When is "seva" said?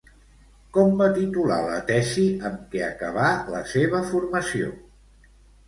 3.77-4.03